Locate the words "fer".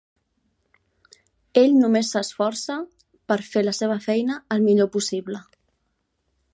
3.51-3.65